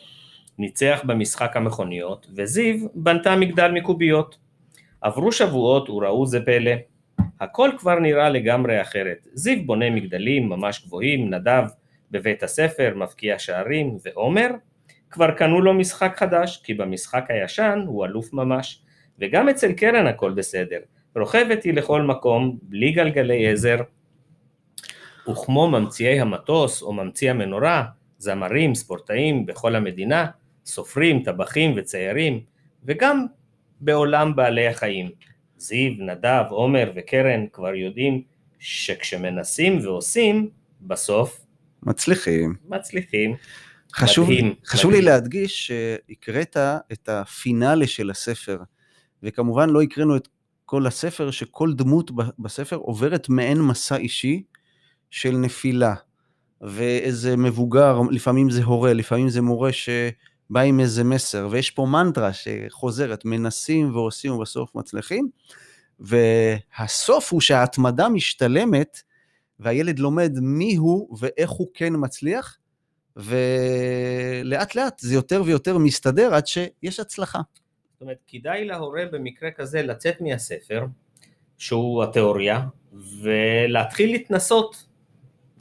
ניצח 0.57 1.01
במשחק 1.05 1.57
המכוניות, 1.57 2.27
וזיו 2.35 2.87
בנתה 2.95 3.35
מגדל 3.35 3.71
מקוביות. 3.71 4.37
עברו 5.01 5.31
שבועות 5.31 5.89
וראו 5.89 6.25
זה 6.25 6.45
פלא, 6.45 6.71
הכל 7.39 7.69
כבר 7.77 7.99
נראה 7.99 8.29
לגמרי 8.29 8.81
אחרת. 8.81 9.27
זיו 9.33 9.65
בונה 9.65 9.89
מגדלים 9.89 10.49
ממש 10.49 10.85
גבוהים, 10.85 11.33
נדב 11.33 11.63
בבית 12.11 12.43
הספר, 12.43 12.93
מבקיע 12.95 13.39
שערים, 13.39 13.97
ועומר 14.05 14.47
כבר 15.13 15.31
קנו 15.31 15.61
לו 15.61 15.73
משחק 15.73 16.13
חדש, 16.17 16.61
כי 16.63 16.73
במשחק 16.73 17.25
הישן 17.29 17.83
הוא 17.87 18.05
אלוף 18.05 18.33
ממש. 18.33 18.81
וגם 19.19 19.49
אצל 19.49 19.71
קרן 19.71 20.07
הכל 20.07 20.31
בסדר, 20.31 20.79
רוכבת 21.15 21.63
היא 21.63 21.73
לכל 21.73 22.01
מקום, 22.01 22.57
בלי 22.61 22.91
גלגלי 22.91 23.51
עזר, 23.51 23.77
וכמו 25.31 25.67
ממציאי 25.67 26.19
המטוס 26.19 26.81
או 26.81 26.93
ממציא 26.93 27.31
המנורה, 27.31 27.85
זמרים, 28.17 28.75
ספורטאים 28.75 29.45
בכל 29.45 29.75
המדינה, 29.75 30.25
סופרים, 30.65 31.23
טבחים 31.23 31.73
וציירים, 31.75 32.39
וגם 32.85 33.25
בעולם 33.81 34.35
בעלי 34.35 34.67
החיים. 34.67 35.09
זיו, 35.57 35.91
נדב, 35.97 36.43
עומר 36.49 36.91
וקרן 36.95 37.45
כבר 37.53 37.75
יודעים 37.75 38.21
שכשמנסים 38.59 39.79
ועושים, 39.83 40.49
בסוף 40.81 41.45
מצליחים. 41.83 42.55
מצליחים. 42.69 43.35
חשוב, 43.95 44.29
מדהים, 44.29 44.53
חשוב 44.65 44.91
מדהים. 44.91 45.05
לי 45.05 45.11
להדגיש 45.11 45.67
שהקראת 45.67 46.57
את 46.91 47.09
הפינאלה 47.09 47.87
של 47.87 48.11
הספר, 48.11 48.59
וכמובן 49.23 49.69
לא 49.69 49.81
הקראנו 49.81 50.15
את 50.15 50.27
כל 50.65 50.87
הספר, 50.87 51.31
שכל 51.31 51.73
דמות 51.73 52.11
בספר 52.39 52.75
עוברת 52.75 53.29
מעין 53.29 53.61
מסע 53.61 53.95
אישי 53.95 54.43
של 55.11 55.31
נפילה. 55.31 55.93
ואיזה 56.61 57.37
מבוגר, 57.37 58.01
לפעמים 58.11 58.49
זה 58.49 58.63
הורה, 58.63 58.93
לפעמים 58.93 59.29
זה 59.29 59.41
מורה 59.41 59.71
שבא 59.73 60.59
עם 60.59 60.79
איזה 60.79 61.03
מסר, 61.03 61.47
ויש 61.51 61.71
פה 61.71 61.85
מנטרה 61.85 62.31
שחוזרת, 62.33 63.25
מנסים 63.25 63.95
ועושים 63.95 64.31
ובסוף 64.31 64.75
מצליחים, 64.75 65.29
והסוף 65.99 67.33
הוא 67.33 67.41
שההתמדה 67.41 68.09
משתלמת, 68.09 69.01
והילד 69.59 69.99
לומד 69.99 70.37
מי 70.41 70.75
הוא 70.75 71.17
ואיך 71.19 71.49
הוא 71.49 71.67
כן 71.73 71.93
מצליח, 71.97 72.57
ולאט 73.17 74.75
לאט 74.75 74.99
זה 74.99 75.13
יותר 75.13 75.41
ויותר 75.45 75.77
מסתדר 75.77 76.33
עד 76.33 76.47
שיש 76.47 76.99
הצלחה. 76.99 77.39
זאת 77.93 78.01
אומרת, 78.01 78.17
כדאי 78.27 78.65
להורה 78.65 79.03
במקרה 79.11 79.51
כזה 79.51 79.81
לצאת 79.81 80.21
מהספר, 80.21 80.85
שהוא 81.57 82.03
התיאוריה, 82.03 82.61
ולהתחיל 83.21 84.11
להתנסות 84.11 84.85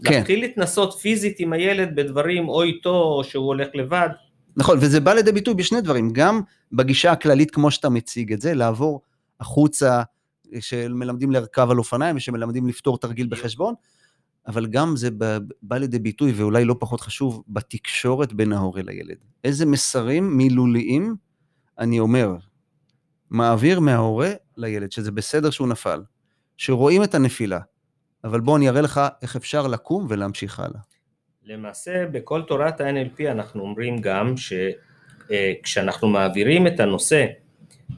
כן. 0.05 0.15
להתחיל 0.15 0.41
להתנסות 0.41 0.93
פיזית 0.93 1.41
עם 1.41 1.53
הילד 1.53 1.95
בדברים 1.95 2.49
או 2.49 2.63
איתו 2.63 3.03
או 3.03 3.25
שהוא 3.25 3.47
הולך 3.47 3.69
לבד. 3.75 4.09
נכון, 4.57 4.79
וזה 4.81 5.01
בא 5.01 5.15
לידי 5.15 5.33
ביטוי 5.33 5.55
בשני 5.55 5.81
דברים, 5.81 6.11
גם 6.13 6.41
בגישה 6.73 7.13
הכללית 7.13 7.51
כמו 7.51 7.71
שאתה 7.71 7.89
מציג 7.89 8.33
את 8.33 8.41
זה, 8.41 8.55
לעבור 8.55 9.01
החוצה, 9.41 10.03
שמלמדים 10.61 11.31
לרכב 11.33 11.71
על 11.71 11.79
אופניים 11.79 12.17
ושמלמדים 12.17 12.67
לפתור 12.67 12.99
תרגיל 12.99 13.27
בחשבון, 13.31 13.75
אבל 14.47 14.67
גם 14.67 14.97
זה 14.97 15.11
בא, 15.63 15.77
לידי 15.77 15.99
ביטוי, 15.99 16.33
ואולי 16.33 16.65
לא 16.65 16.77
פחות 16.79 17.01
חשוב, 17.01 17.43
בתקשורת 17.49 18.33
בין 18.33 18.53
ההורה 18.53 18.83
לילד. 18.83 19.17
איזה 19.45 19.67
מסרים 19.67 20.37
מילוליים, 20.37 21.17
אני 21.79 22.01
אומר, 22.01 22.37
מעביר 23.31 23.81
מההורה 23.81 24.31
לילד, 24.57 24.93
שזה 24.93 25.11
בסדר 25.11 25.51
שהוא 25.51 25.69
נפל, 25.69 26.03
שרואים 26.57 27.03
את 27.03 27.15
הנפילה, 27.15 27.61
אבל 28.25 28.41
בוא 28.41 28.57
אני 28.57 28.69
אראה 28.69 28.81
לך 28.81 29.01
איך 29.23 29.37
אפשר 29.37 29.67
לקום 29.67 30.07
ולהמשיך 30.09 30.61
הלאה. 30.61 30.81
למעשה 31.45 32.07
בכל 32.07 32.43
תורת 32.43 32.81
ה-NLP 32.81 33.31
אנחנו 33.31 33.63
אומרים 33.63 33.99
גם 33.99 34.35
שכשאנחנו 34.37 36.09
אה, 36.09 36.13
מעבירים 36.13 36.67
את 36.67 36.81
הנושא 36.81 37.27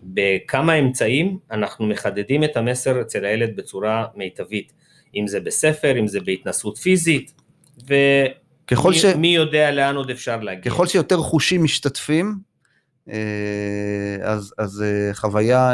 בכמה 0.02 0.74
אמצעים, 0.74 1.38
אנחנו 1.50 1.86
מחדדים 1.86 2.44
את 2.44 2.56
המסר 2.56 3.00
אצל 3.00 3.24
הילד 3.24 3.56
בצורה 3.56 4.06
מיטבית, 4.14 4.72
אם 5.16 5.26
זה 5.26 5.40
בספר, 5.40 5.98
אם 5.98 6.06
זה 6.06 6.20
בהתנסות 6.20 6.78
פיזית, 6.78 7.32
ומי 7.86 8.98
ש... 8.98 9.04
יודע 9.24 9.70
לאן 9.70 9.96
עוד 9.96 10.10
אפשר 10.10 10.40
להגיע. 10.40 10.72
ככל 10.72 10.86
שיותר 10.86 11.16
חושים 11.16 11.64
משתתפים, 11.64 12.34
אה, 13.08 14.16
אז, 14.22 14.54
אז 14.58 14.82
אה, 14.82 15.14
חוויה 15.14 15.72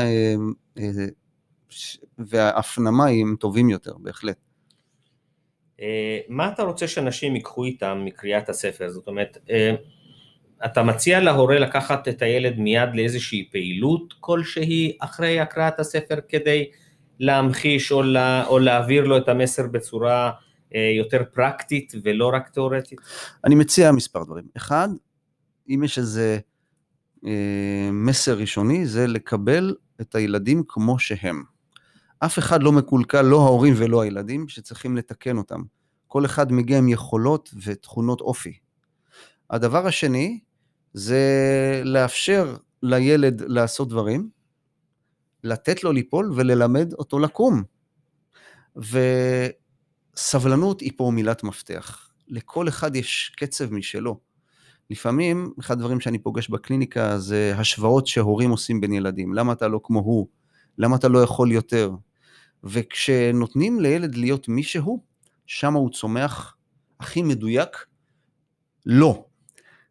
וההפנמה 2.18 3.06
הם 3.06 3.36
טובים 3.40 3.70
יותר, 3.70 3.92
בהחלט. 3.98 4.36
אה, 5.80 6.18
מה 6.28 6.48
אתה 6.48 6.62
רוצה 6.62 6.88
שאנשים 6.88 7.34
ייקחו 7.34 7.64
איתם 7.64 8.02
מקריאת 8.04 8.48
הספר? 8.48 8.88
זאת 8.88 9.08
אומרת, 9.08 9.38
אה, 9.50 9.74
אתה 10.64 10.82
מציע 10.82 11.20
להורה 11.20 11.58
לקחת 11.58 12.08
את 12.08 12.22
הילד 12.22 12.58
מיד 12.58 12.88
לאיזושהי 12.94 13.48
פעילות 13.52 14.14
כלשהי 14.20 14.96
אחרי 15.00 15.40
הקראת 15.40 15.80
הספר 15.80 16.14
כדי 16.28 16.70
להמחיש 17.20 17.92
או, 17.92 18.02
לה, 18.02 18.46
או 18.46 18.58
להעביר 18.58 19.04
לו 19.04 19.18
את 19.18 19.28
המסר 19.28 19.66
בצורה 19.66 20.30
אה, 20.74 20.92
יותר 20.98 21.22
פרקטית 21.32 21.92
ולא 22.04 22.30
רק 22.34 22.48
תיאורטית? 22.48 23.00
אני 23.44 23.54
מציע 23.54 23.92
מספר 23.92 24.24
דברים. 24.24 24.44
אחד, 24.56 24.88
אם 25.68 25.82
יש 25.84 25.98
איזה 25.98 26.38
מסר 27.92 28.38
ראשוני, 28.38 28.86
זה 28.86 29.06
לקבל 29.06 29.74
את 30.00 30.14
הילדים 30.14 30.62
כמו 30.68 30.98
שהם. 30.98 31.42
אף 32.18 32.38
אחד 32.38 32.62
לא 32.62 32.72
מקולקל, 32.72 33.22
לא 33.22 33.40
ההורים 33.40 33.74
ולא 33.76 34.00
הילדים, 34.00 34.48
שצריכים 34.48 34.96
לתקן 34.96 35.36
אותם. 35.36 35.62
כל 36.06 36.24
אחד 36.24 36.52
מגיע 36.52 36.78
עם 36.78 36.88
יכולות 36.88 37.54
ותכונות 37.64 38.20
אופי. 38.20 38.58
הדבר 39.50 39.86
השני, 39.86 40.40
זה 40.94 41.22
לאפשר 41.84 42.56
לילד 42.82 43.42
לעשות 43.46 43.88
דברים, 43.88 44.28
לתת 45.44 45.84
לו 45.84 45.92
ליפול 45.92 46.32
וללמד 46.36 46.92
אותו 46.92 47.18
לקום. 47.18 47.62
וסבלנות 50.16 50.80
היא 50.80 50.92
פה 50.96 51.10
מילת 51.14 51.42
מפתח. 51.42 52.10
לכל 52.28 52.68
אחד 52.68 52.96
יש 52.96 53.32
קצב 53.36 53.72
משלו. 53.72 54.20
לפעמים, 54.90 55.52
אחד 55.60 55.74
הדברים 55.74 56.00
שאני 56.00 56.18
פוגש 56.18 56.48
בקליניקה 56.48 57.18
זה 57.18 57.52
השוואות 57.56 58.06
שהורים 58.06 58.50
עושים 58.50 58.80
בין 58.80 58.92
ילדים. 58.92 59.34
למה 59.34 59.52
אתה 59.52 59.68
לא 59.68 59.80
כמו 59.82 59.98
הוא? 59.98 60.28
למה 60.78 60.96
אתה 60.96 61.08
לא 61.08 61.18
יכול 61.18 61.52
יותר? 61.52 61.90
וכשנותנים 62.64 63.80
לילד 63.80 64.14
להיות 64.14 64.48
מי 64.48 64.62
שהוא, 64.62 65.00
שם 65.46 65.74
הוא 65.74 65.90
צומח 65.90 66.56
הכי 67.00 67.22
מדויק, 67.22 67.86
לא. 68.86 69.24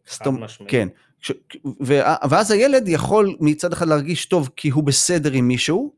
חד 0.08 0.30
משמעית. 0.30 0.72
כן. 0.72 0.88
ש... 1.20 1.32
ואז 2.30 2.52
הילד 2.52 2.88
יכול 2.88 3.36
מצד 3.40 3.74
אחד 3.74 3.88
להרגיש 3.88 4.26
טוב 4.26 4.50
כי 4.56 4.70
הוא 4.70 4.84
בסדר 4.84 5.32
עם 5.32 5.48
מישהו, 5.48 5.94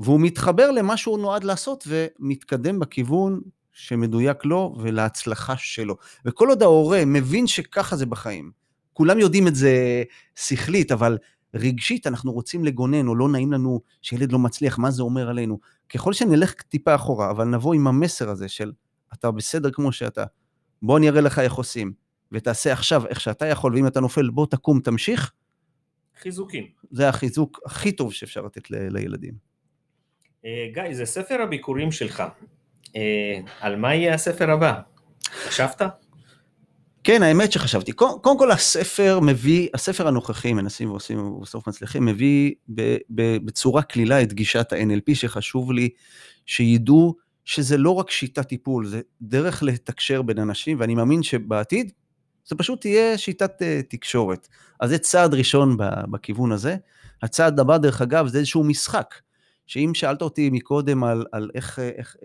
והוא 0.00 0.20
מתחבר 0.20 0.70
למה 0.70 0.96
שהוא 0.96 1.18
נועד 1.18 1.44
לעשות 1.44 1.88
ומתקדם 1.88 2.78
בכיוון 2.78 3.40
שמדויק 3.72 4.44
לו 4.44 4.76
ולהצלחה 4.80 5.54
שלו. 5.56 5.96
וכל 6.24 6.48
עוד 6.48 6.62
ההורה 6.62 7.04
מבין 7.04 7.46
שככה 7.46 7.96
זה 7.96 8.06
בחיים, 8.06 8.50
כולם 8.92 9.18
יודעים 9.18 9.48
את 9.48 9.54
זה 9.54 10.02
שכלית, 10.36 10.92
אבל 10.92 11.18
רגשית 11.54 12.06
אנחנו 12.06 12.32
רוצים 12.32 12.64
לגונן, 12.64 13.08
או 13.08 13.14
לא 13.14 13.28
נעים 13.28 13.52
לנו 13.52 13.80
שילד 14.02 14.32
לא 14.32 14.38
מצליח, 14.38 14.78
מה 14.78 14.90
זה 14.90 15.02
אומר 15.02 15.28
עלינו? 15.28 15.58
ככל 15.88 16.12
שנלך 16.12 16.52
טיפה 16.52 16.94
אחורה, 16.94 17.30
אבל 17.30 17.44
נבוא 17.44 17.74
עם 17.74 17.86
המסר 17.86 18.30
הזה 18.30 18.48
של 18.48 18.72
אתה 19.14 19.30
בסדר 19.30 19.70
כמו 19.70 19.92
שאתה, 19.92 20.24
בוא 20.82 20.98
אני 20.98 21.08
אראה 21.08 21.20
לך 21.20 21.38
איך 21.38 21.52
עושים, 21.52 21.92
ותעשה 22.32 22.72
עכשיו 22.72 23.06
איך 23.06 23.20
שאתה 23.20 23.46
יכול, 23.46 23.74
ואם 23.74 23.86
אתה 23.86 24.00
נופל, 24.00 24.30
בוא 24.30 24.46
תקום, 24.46 24.80
תמשיך. 24.80 25.32
חיזוקים. 26.22 26.66
זה 26.90 27.08
החיזוק 27.08 27.60
הכי 27.66 27.92
טוב 27.92 28.12
שאפשר 28.12 28.42
לתת 28.42 28.70
ל- 28.70 28.88
לילדים. 28.98 29.34
אה, 30.44 30.66
גיא, 30.74 30.94
זה 30.94 31.04
ספר 31.04 31.42
הביקורים 31.42 31.92
שלך. 31.92 32.22
אה, 32.96 33.38
על 33.60 33.76
מה 33.76 33.94
יהיה 33.94 34.14
הספר 34.14 34.50
הבא? 34.50 34.80
חשבת? 35.30 35.82
כן, 37.04 37.22
האמת 37.22 37.52
שחשבתי. 37.52 37.92
קודם, 37.92 38.18
קודם 38.22 38.38
כל 38.38 38.50
הספר 38.50 39.20
מביא, 39.20 39.68
הספר 39.74 40.08
הנוכחי, 40.08 40.52
מנסים 40.52 40.90
ועושים 40.90 41.18
ובסוף 41.18 41.68
מצליחים, 41.68 42.04
מביא 42.04 42.52
ב, 42.74 42.96
ב, 43.14 43.36
בצורה 43.44 43.82
קלילה 43.82 44.22
את 44.22 44.32
גישת 44.32 44.72
ה-NLP, 44.72 45.14
שחשוב 45.14 45.72
לי 45.72 45.88
שידעו 46.46 47.14
שזה 47.44 47.76
לא 47.76 47.90
רק 47.90 48.10
שיטת 48.10 48.48
טיפול, 48.48 48.86
זה 48.86 49.00
דרך 49.22 49.62
לתקשר 49.62 50.22
בין 50.22 50.38
אנשים, 50.38 50.80
ואני 50.80 50.94
מאמין 50.94 51.22
שבעתיד 51.22 51.92
זה 52.46 52.56
פשוט 52.56 52.80
תהיה 52.80 53.18
שיטת 53.18 53.62
uh, 53.62 53.64
תקשורת. 53.88 54.48
אז 54.80 54.90
זה 54.90 54.98
צעד 54.98 55.34
ראשון 55.34 55.76
בכיוון 56.10 56.52
הזה. 56.52 56.76
הצעד 57.22 57.60
הבא, 57.60 57.78
דרך 57.78 58.02
אגב, 58.02 58.26
זה 58.26 58.38
איזשהו 58.38 58.64
משחק. 58.64 59.14
שאם 59.66 59.90
שאלת 59.94 60.22
אותי 60.22 60.50
מקודם 60.50 61.04
על, 61.04 61.26
על 61.32 61.50
איך, 61.54 61.78
איך, 61.78 62.16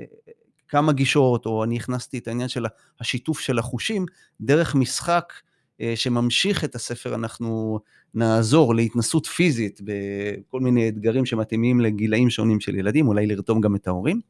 כמה 0.67 0.93
גישות, 0.93 1.45
או 1.45 1.63
אני 1.63 1.75
הכנסתי 1.77 2.17
את 2.17 2.27
העניין 2.27 2.49
של 2.49 2.65
השיתוף 2.99 3.39
של 3.39 3.59
החושים, 3.59 4.05
דרך 4.41 4.75
משחק 4.75 5.33
אה, 5.81 5.93
שממשיך 5.95 6.63
את 6.63 6.75
הספר, 6.75 7.15
אנחנו 7.15 7.79
נעזור 8.13 8.75
להתנסות 8.75 9.25
פיזית 9.25 9.81
בכל 9.83 10.59
מיני 10.59 10.89
אתגרים 10.89 11.25
שמתאימים 11.25 11.81
לגילאים 11.81 12.29
שונים 12.29 12.59
של 12.59 12.75
ילדים, 12.75 13.07
אולי 13.07 13.27
לרתום 13.27 13.61
גם 13.61 13.75
את 13.75 13.87
ההורים. 13.87 14.21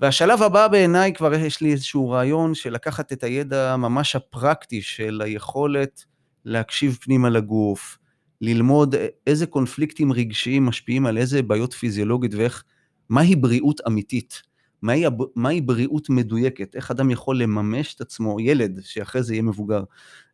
והשלב 0.00 0.42
הבא 0.42 0.68
בעיניי, 0.68 1.12
כבר 1.12 1.34
יש 1.34 1.60
לי 1.60 1.72
איזשהו 1.72 2.10
רעיון 2.10 2.54
של 2.54 2.72
לקחת 2.72 3.12
את 3.12 3.24
הידע 3.24 3.76
ממש 3.76 4.16
הפרקטי 4.16 4.82
של 4.82 5.20
היכולת 5.24 6.04
להקשיב 6.44 6.98
פנימה 7.00 7.30
לגוף, 7.30 7.98
ללמוד 8.40 8.94
איזה 9.26 9.46
קונפליקטים 9.46 10.12
רגשיים 10.12 10.66
משפיעים 10.66 11.06
על 11.06 11.18
איזה 11.18 11.42
בעיות 11.42 11.72
פיזיולוגית 11.72 12.34
ואיך, 12.34 12.64
מהי 13.08 13.36
בריאות 13.36 13.80
אמיתית. 13.86 14.42
מהי, 14.82 15.04
מהי 15.36 15.60
בריאות 15.60 16.10
מדויקת, 16.10 16.76
איך 16.76 16.90
אדם 16.90 17.10
יכול 17.10 17.38
לממש 17.38 17.94
את 17.94 18.00
עצמו, 18.00 18.40
ילד 18.40 18.80
שאחרי 18.82 19.22
זה 19.22 19.34
יהיה 19.34 19.42
מבוגר, 19.42 19.84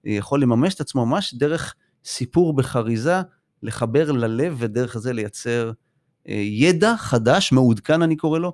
יכול 0.04 0.42
לממש 0.42 0.74
את 0.74 0.80
עצמו 0.80 1.06
ממש 1.06 1.34
דרך 1.34 1.74
סיפור 2.04 2.56
בחריזה, 2.56 3.20
לחבר 3.62 4.12
ללב 4.12 4.56
ודרך 4.58 4.98
זה 4.98 5.12
לייצר 5.12 5.72
אה, 6.28 6.34
ידע 6.34 6.96
חדש, 6.96 7.52
מעודכן 7.52 8.02
אני 8.02 8.16
קורא 8.16 8.38
לו, 8.38 8.52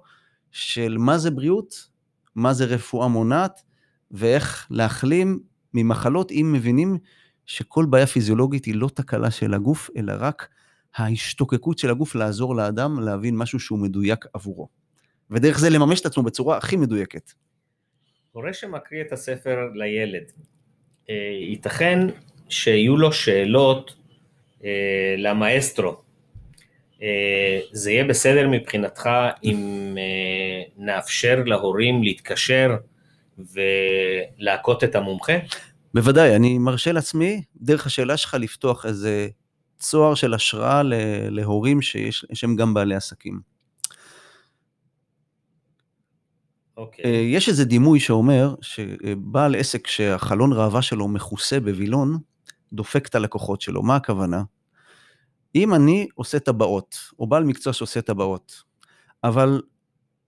של 0.52 0.96
מה 0.98 1.18
זה 1.18 1.30
בריאות, 1.30 1.88
מה 2.34 2.52
זה 2.52 2.64
רפואה 2.64 3.08
מונעת, 3.08 3.62
ואיך 4.10 4.66
להחלים 4.70 5.40
ממחלות 5.74 6.30
אם 6.30 6.50
מבינים 6.54 6.98
שכל 7.46 7.86
בעיה 7.90 8.06
פיזיולוגית 8.06 8.64
היא 8.64 8.74
לא 8.74 8.88
תקלה 8.94 9.30
של 9.30 9.54
הגוף, 9.54 9.90
אלא 9.96 10.12
רק 10.18 10.48
ההשתוקקות 10.94 11.78
של 11.78 11.90
הגוף 11.90 12.14
לעזור 12.14 12.56
לאדם 12.56 13.00
להבין 13.00 13.36
משהו 13.36 13.60
שהוא 13.60 13.78
מדויק 13.78 14.24
עבורו. 14.34 14.68
ודרך 15.30 15.58
זה 15.58 15.70
לממש 15.70 16.00
את 16.00 16.06
עצמו 16.06 16.22
בצורה 16.22 16.56
הכי 16.56 16.76
מדויקת. 16.76 17.32
הורה 18.32 18.52
שמקריא 18.52 19.00
את 19.00 19.12
הספר 19.12 19.58
לילד, 19.74 20.32
אה, 21.10 21.14
ייתכן 21.50 21.98
שיהיו 22.48 22.96
לו 22.96 23.12
שאלות 23.12 23.96
אה, 24.64 25.14
למאסטרו. 25.18 26.09
אה, 27.02 27.60
זה 27.72 27.90
יהיה 27.90 28.04
בסדר 28.04 28.48
מבחינתך 28.48 29.08
אם 29.44 29.58
נאפשר 30.76 31.42
להורים 31.46 32.02
להתקשר 32.02 32.76
ולהכות 34.38 34.84
את 34.84 34.94
המומחה? 34.94 35.32
בוודאי, 35.94 36.36
אני 36.36 36.58
מרשה 36.58 36.92
לעצמי, 36.92 37.42
דרך 37.56 37.86
השאלה 37.86 38.16
שלך, 38.16 38.36
לפתוח 38.40 38.86
איזה 38.86 39.28
צוהר 39.78 40.14
של 40.14 40.34
השראה 40.34 40.82
להורים 41.30 41.82
שיש, 41.82 42.24
שהם 42.32 42.56
גם 42.56 42.74
בעלי 42.74 42.94
עסקים. 42.94 43.40
Okay. 43.40 43.50
אוקיי. 46.76 47.04
אה, 47.04 47.10
יש 47.10 47.48
איזה 47.48 47.64
דימוי 47.64 48.00
שאומר 48.00 48.54
שבעל 48.60 49.54
עסק 49.54 49.86
שהחלון 49.86 50.52
ראווה 50.52 50.82
שלו 50.82 51.08
מכוסה 51.08 51.60
בווילון, 51.60 52.18
דופק 52.72 53.06
את 53.06 53.14
הלקוחות 53.14 53.60
שלו. 53.60 53.82
מה 53.82 53.96
הכוונה? 53.96 54.42
אם 55.54 55.74
אני 55.74 56.08
עושה 56.14 56.38
טבעות, 56.38 56.96
או 57.18 57.26
בעל 57.26 57.44
מקצוע 57.44 57.72
שעושה 57.72 58.02
טבעות, 58.02 58.62
אבל 59.24 59.62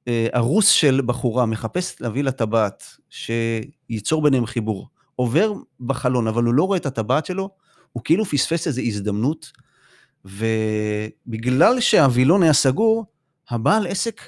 אה, 0.09 0.27
הרוס 0.33 0.69
של 0.69 1.01
בחורה 1.07 1.47
מחפש 1.47 2.01
להביא 2.01 2.23
לטבעת 2.23 2.85
שייצור 3.11 4.23
ביניהם 4.23 4.47
חיבור, 4.47 4.89
עובר 5.17 5.53
בחלון, 5.81 6.29
אבל 6.29 6.45
הוא 6.45 6.55
לא 6.55 6.65
רואה 6.65 6.79
את 6.79 6.87
הטבעת 6.87 7.27
שלו, 7.27 7.51
הוא 7.93 8.05
כאילו 8.05 8.25
פספס 8.25 8.67
איזו 8.67 8.81
הזדמנות, 8.81 9.53
ובגלל 10.25 11.81
שהווילון 11.81 12.43
היה 12.43 12.53
סגור, 12.53 13.05
הבעל 13.51 13.87
עסק 13.87 14.21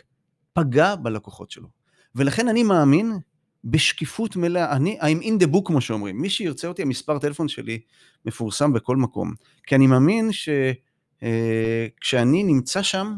פגע 0.53 0.95
בלקוחות 0.97 1.51
שלו. 1.51 1.69
ולכן 2.15 2.49
אני 2.49 2.63
מאמין 2.63 3.19
בשקיפות 3.65 4.37
מלאה, 4.37 4.77
אני, 4.77 4.99
I'm 5.01 5.23
in 5.23 5.45
the 5.45 5.55
book 5.55 5.63
כמו 5.65 5.81
שאומרים, 5.81 6.21
מי 6.21 6.31
שירצה 6.31 6.69
אותי, 6.69 6.83
המספר 6.83 7.19
טלפון 7.19 7.49
שלי 7.49 7.79
מפורסם 8.25 8.73
בכל 8.73 8.97
מקום, 8.97 9.33
כי 9.67 9.75
אני 9.75 9.87
מאמין 9.87 10.31
שכשאני 10.33 12.43
אה, 12.43 12.47
נמצא 12.47 12.83
שם, 12.83 13.15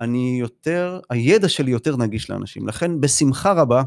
אני 0.00 0.36
יותר, 0.40 1.00
הידע 1.10 1.48
שלי 1.48 1.70
יותר 1.70 1.96
נגיש 1.96 2.30
לאנשים, 2.30 2.68
לכן 2.68 3.00
בשמחה 3.00 3.52
רבה, 3.52 3.82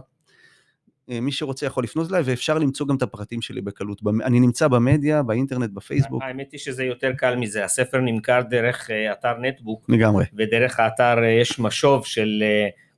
אה, 1.10 1.22
מי 1.22 1.32
שרוצה 1.32 1.66
יכול 1.66 1.84
לפנות 1.84 2.12
אליי, 2.12 2.22
ואפשר 2.26 2.58
למצוא 2.58 2.88
גם 2.88 2.96
את 2.96 3.02
הפרטים 3.02 3.42
שלי 3.42 3.62
בקלות. 3.62 4.02
אני 4.24 4.40
נמצא 4.40 4.68
במדיה, 4.68 5.24
באינטרנט, 5.24 5.70
בפייסבוק. 5.70 6.24
האמת 6.24 6.52
היא 6.52 6.60
שזה 6.60 6.84
יותר 6.84 7.12
קל 7.18 7.36
מזה, 7.36 7.66
הספר 7.66 8.00
נמכר 8.00 8.42
דרך 8.50 8.92
אה, 8.92 9.12
אתר 9.12 9.38
נטבוק. 9.42 9.86
לגמרי. 9.90 10.26
ודרך 10.38 10.80
האתר 10.80 11.18
יש 11.42 11.60
משוב 11.60 12.06
של 12.06 12.44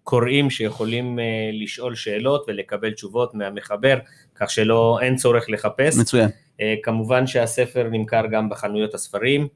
קוראים 0.04 0.50
שיכולים 0.50 1.20
uh, 1.20 1.22
לשאול 1.63 1.96
שאלות 1.96 2.46
ולקבל 2.48 2.92
תשובות 2.92 3.36
מהמחבר, 3.36 3.98
כך 4.36 4.50
שלא, 4.50 5.00
אין 5.02 5.16
צורך 5.16 5.46
לחפש. 5.50 5.98
מצוין. 5.98 6.30
Uh, 6.30 6.62
כמובן 6.84 7.28
שהספר 7.28 7.88
נמכר 7.92 8.22
גם 8.32 8.50
בחנויות 8.50 8.94
הספרים, 8.94 9.48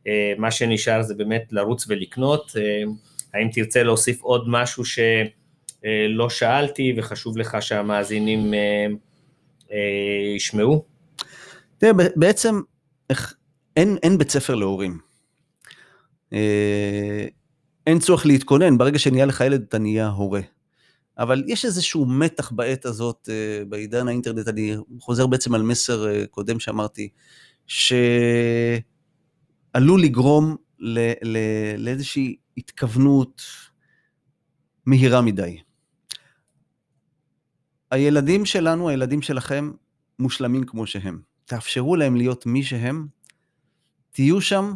uh, 0.00 0.08
מה 0.38 0.50
שנשאר 0.50 1.02
זה 1.02 1.14
באמת 1.14 1.42
לרוץ 1.50 1.84
ולקנות. 1.88 2.50
Uh, 2.50 2.90
האם 3.34 3.48
תרצה 3.52 3.82
להוסיף 3.82 4.22
עוד 4.22 4.44
משהו 4.48 4.84
שלא 4.84 6.26
uh, 6.26 6.30
שאלתי 6.30 6.94
וחשוב 6.96 7.38
לך 7.38 7.62
שהמאזינים 7.62 8.52
uh, 8.52 9.66
uh, 9.68 9.72
ישמעו? 10.36 10.84
תראה, 11.78 11.92
בעצם 12.16 12.60
אין, 13.76 13.98
אין 14.02 14.18
בית 14.18 14.30
ספר 14.30 14.54
להורים. 14.54 14.98
אין 17.86 17.98
צורך 17.98 18.26
להתכונן, 18.26 18.78
ברגע 18.78 18.98
שנהיה 18.98 19.26
לך 19.26 19.40
ילד 19.40 19.62
אתה 19.68 19.78
נהיה 19.78 20.08
הורה. 20.08 20.40
אבל 21.18 21.44
יש 21.46 21.64
איזשהו 21.64 22.06
מתח 22.06 22.50
בעת 22.50 22.84
הזאת, 22.84 23.28
אה, 23.32 23.64
בעידן 23.64 24.08
האינטרנט, 24.08 24.48
אני 24.48 24.76
חוזר 25.00 25.26
בעצם 25.26 25.54
על 25.54 25.62
מסר 25.62 26.08
אה, 26.08 26.26
קודם 26.26 26.60
שאמרתי, 26.60 27.08
שעלול 27.66 28.82
לגרום 30.02 30.56
לאיזושהי 31.78 32.36
התכוונות 32.56 33.42
מהירה 34.86 35.20
מדי. 35.20 35.58
הילדים 37.90 38.44
שלנו, 38.44 38.88
הילדים 38.88 39.22
שלכם, 39.22 39.72
מושלמים 40.18 40.64
כמו 40.64 40.86
שהם. 40.86 41.20
תאפשרו 41.44 41.96
להם 41.96 42.16
להיות 42.16 42.46
מי 42.46 42.62
שהם, 42.62 43.06
תהיו 44.10 44.40
שם, 44.40 44.74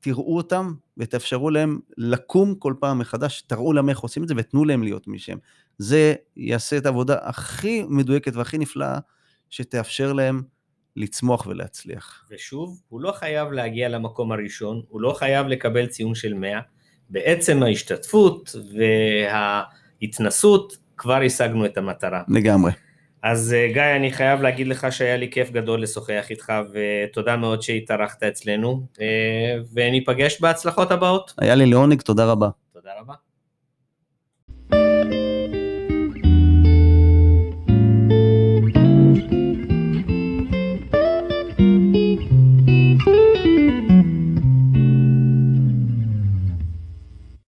תראו 0.00 0.36
אותם 0.36 0.74
ותאפשרו 0.98 1.50
להם 1.50 1.78
לקום 1.98 2.54
כל 2.54 2.74
פעם 2.80 2.98
מחדש, 2.98 3.42
תראו 3.46 3.72
להם 3.72 3.88
איך 3.88 3.98
עושים 3.98 4.22
את 4.22 4.28
זה 4.28 4.34
ותנו 4.36 4.64
להם 4.64 4.82
להיות 4.82 5.08
מי 5.08 5.18
שהם. 5.18 5.38
זה 5.78 6.14
יעשה 6.36 6.76
את 6.76 6.86
העבודה 6.86 7.16
הכי 7.22 7.82
מדויקת 7.88 8.36
והכי 8.36 8.58
נפלאה 8.58 8.98
שתאפשר 9.50 10.12
להם 10.12 10.42
לצמוח 10.96 11.46
ולהצליח. 11.46 12.26
ושוב, 12.30 12.80
הוא 12.88 13.00
לא 13.00 13.12
חייב 13.12 13.52
להגיע 13.52 13.88
למקום 13.88 14.32
הראשון, 14.32 14.82
הוא 14.88 15.00
לא 15.00 15.12
חייב 15.12 15.46
לקבל 15.46 15.86
ציון 15.86 16.14
של 16.14 16.34
100. 16.34 16.60
בעצם 17.10 17.62
ההשתתפות 17.62 18.56
וההתנסות 20.02 20.76
כבר 20.96 21.20
השגנו 21.26 21.66
את 21.66 21.78
המטרה. 21.78 22.22
לגמרי. 22.28 22.72
אז 23.22 23.54
אה, 23.54 23.68
גיא, 23.72 23.82
אני 23.96 24.12
חייב 24.12 24.42
להגיד 24.42 24.68
לך 24.68 24.86
שהיה 24.90 25.16
לי 25.16 25.30
כיף 25.30 25.50
גדול 25.50 25.82
לשוחח 25.82 26.26
איתך, 26.30 26.52
ותודה 26.72 27.36
מאוד 27.36 27.62
שהתארחת 27.62 28.22
אצלנו, 28.22 28.86
אה, 29.00 29.56
וניפגש 29.74 30.40
בהצלחות 30.40 30.90
הבאות. 30.90 31.34
היה 31.38 31.54
לי 31.54 31.66
לעונג, 31.66 32.02
תודה 32.02 32.24
רבה. 32.24 32.48
תודה. 32.72 32.86
תודה 32.86 33.00
רבה. 33.00 33.25